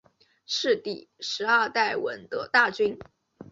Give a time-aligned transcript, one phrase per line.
[0.47, 2.97] 是第十二代闻得大君。